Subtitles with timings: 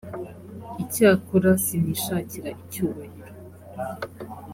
[0.83, 3.27] icyakora sinishakira icyubahiro